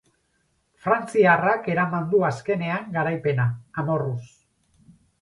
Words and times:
Frantziarrak 0.85 1.69
eraman 1.75 2.09
du 2.15 2.23
azkenean 2.31 2.91
garaipena, 2.99 3.49
amorruz. 3.85 4.21